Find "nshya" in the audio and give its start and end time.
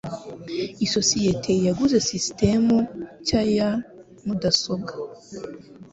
3.21-3.41